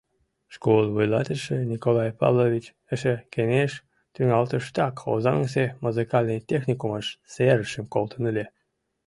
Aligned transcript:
Школ 0.55 0.83
вуйлатыше 0.93 1.57
Николай 1.73 2.09
Павлович 2.21 2.65
эше 2.93 3.15
кеҥеж 3.33 3.71
тӱҥалтыштак 4.13 4.95
Озаҥысе 5.11 5.65
музыкальный 5.83 6.43
техникумыш 6.49 7.07
серышым 7.33 7.85
колтен 7.93 8.23
ыле. 8.31 8.45